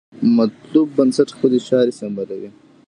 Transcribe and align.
مطلوب 0.37 0.87
بنسټ 0.97 1.29
خپلې 1.35 1.59
چارې 1.69 1.93
سمبالوي. 1.99 2.49